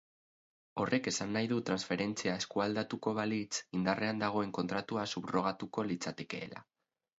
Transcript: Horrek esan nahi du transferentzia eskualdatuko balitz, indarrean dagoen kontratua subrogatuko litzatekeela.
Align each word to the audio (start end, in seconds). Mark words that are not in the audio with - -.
Horrek 0.83 1.09
esan 1.11 1.35
nahi 1.37 1.49
du 1.51 1.59
transferentzia 1.67 2.33
eskualdatuko 2.41 3.13
balitz, 3.21 3.61
indarrean 3.81 4.25
dagoen 4.25 4.57
kontratua 4.59 5.07
subrogatuko 5.15 5.89
litzatekeela. 5.93 6.69